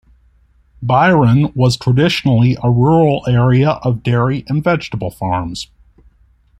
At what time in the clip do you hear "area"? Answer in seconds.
3.27-3.69